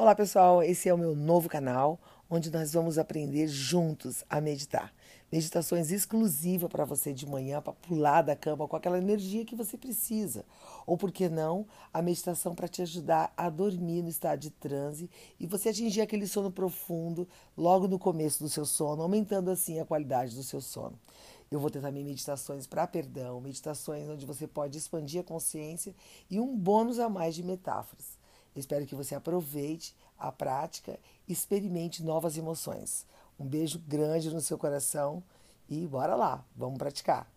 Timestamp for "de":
7.12-7.26, 14.38-14.48, 27.34-27.42